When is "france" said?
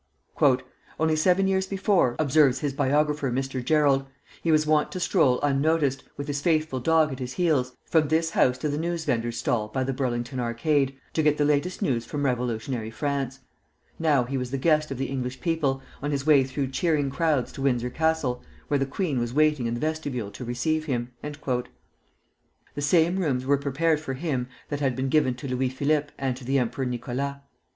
12.89-13.41